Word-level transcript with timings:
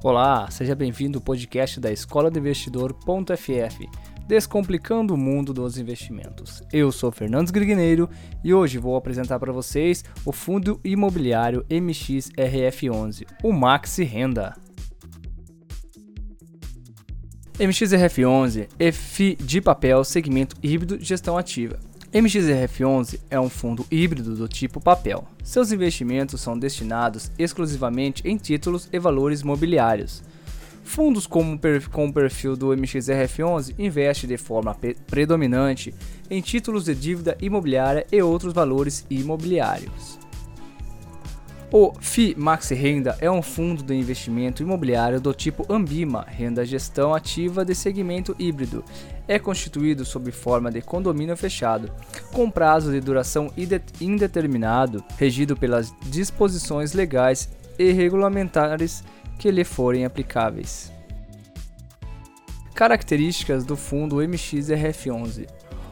Olá, 0.00 0.48
seja 0.48 0.76
bem-vindo 0.76 1.18
ao 1.18 1.22
podcast 1.22 1.80
da 1.80 1.90
Escola 1.90 2.30
do 2.30 2.38
Investidor.ff, 2.38 3.88
descomplicando 4.28 5.12
o 5.12 5.16
mundo 5.16 5.52
dos 5.52 5.76
investimentos. 5.76 6.62
Eu 6.72 6.92
sou 6.92 7.10
Fernandes 7.10 7.50
Grigneiro 7.50 8.08
e 8.44 8.54
hoje 8.54 8.78
vou 8.78 8.94
apresentar 8.94 9.40
para 9.40 9.52
vocês 9.52 10.04
o 10.24 10.30
fundo 10.30 10.80
imobiliário 10.84 11.64
MXRF11, 11.68 13.26
o 13.42 13.52
Maxi 13.52 14.04
Renda. 14.04 14.54
MXRF11 17.58 18.68
é 18.78 18.92
FI 18.92 19.34
de 19.34 19.60
papel 19.60 20.04
segmento 20.04 20.54
híbrido 20.62 20.96
gestão 21.00 21.36
ativa. 21.36 21.76
MXRF11 22.12 23.20
é 23.28 23.38
um 23.38 23.50
fundo 23.50 23.86
híbrido 23.90 24.34
do 24.34 24.48
tipo 24.48 24.80
papel. 24.80 25.26
Seus 25.44 25.72
investimentos 25.72 26.40
são 26.40 26.58
destinados 26.58 27.30
exclusivamente 27.38 28.26
em 28.26 28.38
títulos 28.38 28.88
e 28.90 28.98
valores 28.98 29.42
mobiliários. 29.42 30.22
Fundos 30.82 31.26
com 31.26 31.52
o 31.52 31.58
perfil 32.12 32.56
do 32.56 32.68
MXRF11 32.68 33.74
investem 33.78 34.26
de 34.26 34.38
forma 34.38 34.74
predominante 35.06 35.94
em 36.30 36.40
títulos 36.40 36.86
de 36.86 36.94
dívida 36.94 37.36
imobiliária 37.42 38.06
e 38.10 38.22
outros 38.22 38.54
valores 38.54 39.04
imobiliários. 39.10 40.18
O 41.70 41.92
FI 42.00 42.34
Maxi 42.34 42.74
Renda 42.74 43.18
é 43.20 43.30
um 43.30 43.42
fundo 43.42 43.82
de 43.82 43.94
investimento 43.94 44.62
imobiliário 44.62 45.20
do 45.20 45.34
tipo 45.34 45.70
Ambima, 45.70 46.24
renda 46.26 46.64
gestão 46.64 47.14
ativa 47.14 47.62
de 47.62 47.74
segmento 47.74 48.34
híbrido. 48.38 48.82
É 49.26 49.38
constituído 49.38 50.02
sob 50.02 50.32
forma 50.32 50.70
de 50.70 50.80
condomínio 50.80 51.36
fechado, 51.36 51.92
com 52.32 52.50
prazo 52.50 52.90
de 52.90 53.00
duração 53.00 53.52
indeterminado, 54.00 55.04
regido 55.18 55.54
pelas 55.54 55.92
disposições 56.06 56.94
legais 56.94 57.50
e 57.78 57.92
regulamentares 57.92 59.04
que 59.38 59.50
lhe 59.50 59.62
forem 59.62 60.06
aplicáveis. 60.06 60.90
Características 62.74 63.66
do 63.66 63.76
fundo 63.76 64.16
MXRF11 64.16 65.46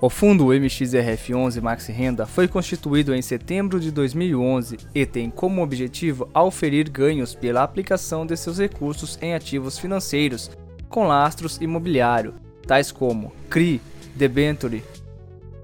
o 0.00 0.08
fundo 0.08 0.46
MXRF11 0.46 1.60
Maxi 1.60 1.90
Renda 1.90 2.24
foi 2.24 2.46
constituído 2.46 3.12
em 3.12 3.20
setembro 3.20 3.80
de 3.80 3.90
2011 3.90 4.78
e 4.94 5.04
tem 5.04 5.28
como 5.28 5.60
objetivo 5.60 6.28
auferir 6.32 6.88
ganhos 6.88 7.34
pela 7.34 7.64
aplicação 7.64 8.24
de 8.24 8.36
seus 8.36 8.58
recursos 8.58 9.18
em 9.20 9.34
ativos 9.34 9.76
financeiros 9.76 10.50
com 10.88 11.06
lastros 11.08 11.58
imobiliário, 11.60 12.34
tais 12.64 12.92
como 12.92 13.32
CRI, 13.50 13.80
debenture, 14.14 14.84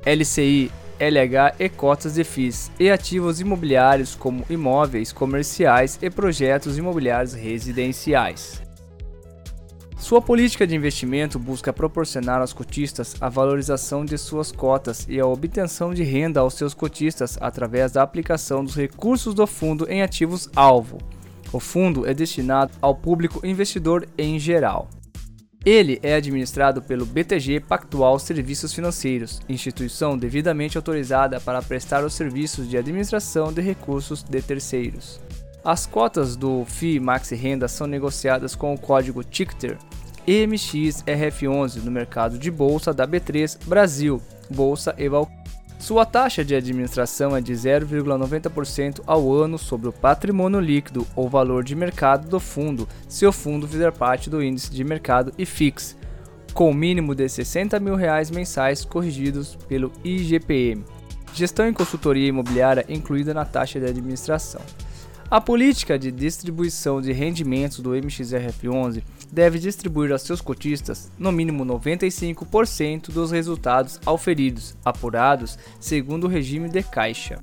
LCI, 0.04 0.70
LH 0.98 1.54
e 1.58 1.68
cotas 1.68 2.14
de 2.14 2.24
FIIs, 2.24 2.72
e 2.78 2.90
ativos 2.90 3.40
imobiliários 3.40 4.14
como 4.14 4.44
imóveis 4.50 5.12
comerciais 5.12 5.98
e 6.02 6.10
projetos 6.10 6.76
imobiliários 6.76 7.34
residenciais. 7.34 8.63
Sua 10.04 10.20
política 10.20 10.66
de 10.66 10.76
investimento 10.76 11.38
busca 11.38 11.72
proporcionar 11.72 12.42
aos 12.42 12.52
cotistas 12.52 13.16
a 13.22 13.30
valorização 13.30 14.04
de 14.04 14.18
suas 14.18 14.52
cotas 14.52 15.06
e 15.08 15.18
a 15.18 15.26
obtenção 15.26 15.94
de 15.94 16.02
renda 16.02 16.40
aos 16.40 16.52
seus 16.52 16.74
cotistas 16.74 17.38
através 17.40 17.92
da 17.92 18.02
aplicação 18.02 18.62
dos 18.62 18.76
recursos 18.76 19.32
do 19.32 19.46
fundo 19.46 19.90
em 19.90 20.02
ativos-alvo. 20.02 20.98
O 21.50 21.58
fundo 21.58 22.06
é 22.06 22.12
destinado 22.12 22.70
ao 22.82 22.94
público 22.94 23.40
investidor 23.46 24.06
em 24.18 24.38
geral. 24.38 24.90
Ele 25.64 25.98
é 26.02 26.16
administrado 26.16 26.82
pelo 26.82 27.06
BTG 27.06 27.60
Pactual 27.60 28.18
Serviços 28.18 28.74
Financeiros, 28.74 29.40
instituição 29.48 30.18
devidamente 30.18 30.76
autorizada 30.76 31.40
para 31.40 31.62
prestar 31.62 32.04
os 32.04 32.12
serviços 32.12 32.68
de 32.68 32.76
administração 32.76 33.50
de 33.50 33.62
recursos 33.62 34.22
de 34.22 34.42
terceiros. 34.42 35.18
As 35.64 35.86
cotas 35.86 36.36
do 36.36 36.62
FII 36.66 37.00
Maxi 37.00 37.34
Renda 37.34 37.68
são 37.68 37.86
negociadas 37.86 38.54
com 38.54 38.74
o 38.74 38.78
código 38.78 39.24
TICTER 39.24 39.78
MXRF11 40.26 41.82
no 41.82 41.90
mercado 41.90 42.38
de 42.38 42.50
bolsa 42.50 42.92
da 42.92 43.06
B3 43.06 43.58
Brasil, 43.66 44.22
Bolsa 44.50 44.94
Eval. 44.98 45.30
Sua 45.78 46.06
taxa 46.06 46.44
de 46.44 46.54
administração 46.54 47.36
é 47.36 47.42
de 47.42 47.52
0,90% 47.52 49.02
ao 49.06 49.32
ano 49.32 49.58
sobre 49.58 49.88
o 49.88 49.92
patrimônio 49.92 50.60
líquido 50.60 51.06
ou 51.14 51.28
valor 51.28 51.62
de 51.62 51.74
mercado 51.74 52.28
do 52.28 52.40
fundo, 52.40 52.88
se 53.06 53.26
o 53.26 53.32
fundo 53.32 53.68
fizer 53.68 53.92
parte 53.92 54.30
do 54.30 54.42
índice 54.42 54.70
de 54.70 54.82
mercado 54.82 55.32
IFIX, 55.36 55.96
com 56.54 56.70
o 56.70 56.74
mínimo 56.74 57.14
de 57.14 57.28
60 57.28 57.78
mil 57.80 57.96
reais 57.96 58.30
mensais 58.30 58.84
corrigidos 58.84 59.56
pelo 59.68 59.92
IGPM. 60.02 60.84
Gestão 61.34 61.68
em 61.68 61.72
consultoria 61.74 62.28
imobiliária 62.28 62.86
incluída 62.88 63.34
na 63.34 63.44
taxa 63.44 63.78
de 63.78 63.86
administração. 63.86 64.62
A 65.34 65.40
política 65.40 65.98
de 65.98 66.12
distribuição 66.12 67.00
de 67.00 67.10
rendimentos 67.10 67.80
do 67.80 67.90
MXRF11 67.90 69.02
deve 69.32 69.58
distribuir 69.58 70.12
aos 70.12 70.22
seus 70.22 70.40
cotistas 70.40 71.10
no 71.18 71.32
mínimo 71.32 71.66
95% 71.66 73.10
dos 73.10 73.32
resultados 73.32 73.98
auferidos, 74.06 74.76
apurados 74.84 75.58
segundo 75.80 76.28
o 76.28 76.30
regime 76.30 76.68
de 76.68 76.84
caixa. 76.84 77.40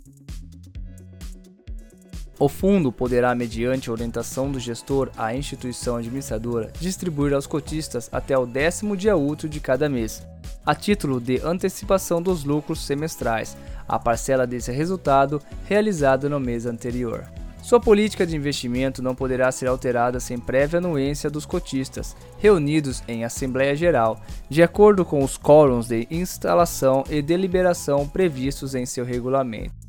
O 2.39 2.47
fundo 2.47 2.93
poderá, 2.93 3.35
mediante 3.35 3.91
orientação 3.91 4.49
do 4.49 4.57
gestor 4.57 5.11
à 5.17 5.35
instituição 5.35 5.97
administradora, 5.97 6.71
distribuir 6.79 7.33
aos 7.33 7.45
cotistas 7.45 8.07
até 8.09 8.37
o 8.37 8.45
décimo 8.45 8.95
dia 8.95 9.17
útil 9.17 9.49
de 9.49 9.59
cada 9.59 9.89
mês, 9.89 10.25
a 10.65 10.73
título 10.73 11.19
de 11.19 11.41
antecipação 11.41 12.21
dos 12.21 12.45
lucros 12.45 12.85
semestrais, 12.85 13.57
a 13.85 13.99
parcela 13.99 14.47
desse 14.47 14.71
resultado 14.71 15.41
realizada 15.65 16.29
no 16.29 16.39
mês 16.39 16.65
anterior. 16.65 17.29
Sua 17.61 17.79
política 17.79 18.25
de 18.25 18.35
investimento 18.35 19.03
não 19.03 19.13
poderá 19.13 19.51
ser 19.51 19.67
alterada 19.67 20.19
sem 20.19 20.39
prévia 20.39 20.79
anuência 20.79 21.29
dos 21.29 21.45
cotistas, 21.45 22.15
reunidos 22.39 23.03
em 23.07 23.23
Assembleia 23.23 23.75
Geral, 23.75 24.19
de 24.49 24.63
acordo 24.63 25.05
com 25.05 25.23
os 25.23 25.37
quórums 25.37 25.87
de 25.87 26.07
instalação 26.09 27.03
e 27.09 27.21
deliberação 27.21 28.07
previstos 28.07 28.73
em 28.73 28.85
seu 28.85 29.05
regulamento. 29.05 29.81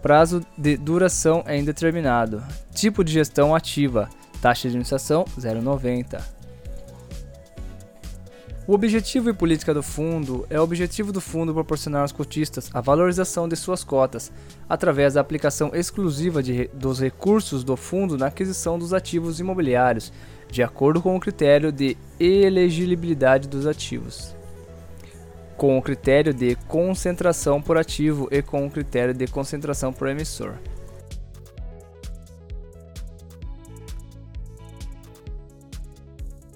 Prazo 0.00 0.46
de 0.56 0.76
duração 0.76 1.42
é 1.44 1.58
indeterminado. 1.58 2.42
Tipo 2.72 3.02
de 3.02 3.12
gestão 3.12 3.52
ativa. 3.52 4.08
Taxa 4.40 4.62
de 4.62 4.68
administração 4.68 5.24
0,90. 5.36 6.22
O 8.64 8.74
objetivo 8.74 9.28
e 9.28 9.34
política 9.34 9.74
do 9.74 9.82
fundo 9.82 10.46
é 10.48 10.58
o 10.58 10.62
objetivo 10.62 11.10
do 11.10 11.20
fundo 11.20 11.52
proporcionar 11.52 12.02
aos 12.02 12.12
cotistas 12.12 12.70
a 12.72 12.80
valorização 12.80 13.48
de 13.48 13.56
suas 13.56 13.82
cotas 13.82 14.30
através 14.68 15.14
da 15.14 15.20
aplicação 15.20 15.72
exclusiva 15.74 16.40
de, 16.40 16.68
dos 16.72 17.00
recursos 17.00 17.64
do 17.64 17.76
fundo 17.76 18.16
na 18.16 18.26
aquisição 18.26 18.78
dos 18.78 18.94
ativos 18.94 19.40
imobiliários, 19.40 20.12
de 20.48 20.62
acordo 20.62 21.02
com 21.02 21.16
o 21.16 21.20
critério 21.20 21.72
de 21.72 21.96
elegibilidade 22.20 23.48
dos 23.48 23.66
ativos 23.66 24.41
com 25.62 25.78
o 25.78 25.82
critério 25.82 26.34
de 26.34 26.56
concentração 26.66 27.62
por 27.62 27.78
ativo 27.78 28.26
e 28.32 28.42
com 28.42 28.66
o 28.66 28.70
critério 28.70 29.14
de 29.14 29.28
concentração 29.28 29.92
por 29.92 30.08
emissor. 30.08 30.54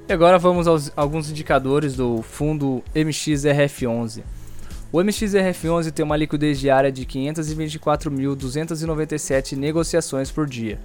E 0.09 0.13
agora 0.13 0.41
vamos 0.41 0.67
aos 0.67 0.91
alguns 0.97 1.31
indicadores 1.31 1.95
do 1.95 2.21
fundo 2.21 2.83
MXRF11. 2.97 4.25
O 4.91 4.99
MXRF11 4.99 5.93
tem 5.93 6.05
uma 6.05 6.17
liquidez 6.17 6.59
diária 6.59 6.91
de 6.91 7.07
524.297 7.07 9.57
negociações 9.57 10.33
por 10.33 10.49
dia. 10.49 10.81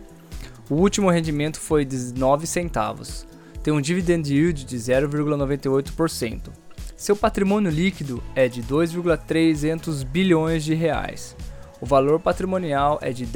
O 0.69 0.75
último 0.75 1.09
rendimento 1.09 1.59
foi 1.59 1.83
de 1.83 2.13
9 2.13 2.45
centavos. 2.45 3.25
Tem 3.63 3.73
um 3.73 3.81
dividend 3.81 4.31
yield 4.31 4.63
de 4.63 4.77
0,98%. 4.77 6.60
Seu 7.01 7.15
patrimônio 7.15 7.71
líquido 7.71 8.21
é 8.35 8.47
de 8.47 8.61
2,300 8.61 10.03
bilhões 10.03 10.63
de 10.63 10.75
reais. 10.75 11.35
O 11.81 11.85
valor 11.87 12.19
patrimonial 12.19 12.99
é 13.01 13.11
de 13.11 13.25
R$ 13.25 13.31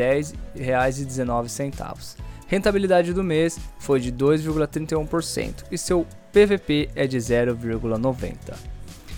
10,19. 0.56 2.16
Rentabilidade 2.46 3.12
do 3.12 3.24
mês 3.24 3.60
foi 3.80 4.00
de 4.00 4.12
2,31% 4.14 5.64
e 5.72 5.80
seu 5.80 6.06
PVP 6.32 6.92
é 6.94 7.08
de 7.08 7.18
0,90. 7.18 8.36